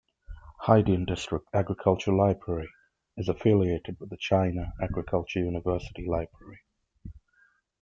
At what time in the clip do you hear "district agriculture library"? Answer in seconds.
1.05-2.71